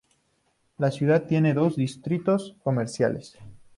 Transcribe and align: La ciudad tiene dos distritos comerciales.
La 0.79 0.89
ciudad 0.89 1.27
tiene 1.27 1.53
dos 1.53 1.75
distritos 1.75 2.55
comerciales. 2.63 3.37